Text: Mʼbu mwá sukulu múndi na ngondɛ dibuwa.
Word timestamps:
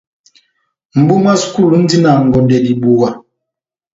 Mʼbu 0.97 1.13
mwá 1.21 1.33
sukulu 1.41 1.67
múndi 1.77 1.97
na 2.03 2.11
ngondɛ 2.25 2.57
dibuwa. 2.65 3.09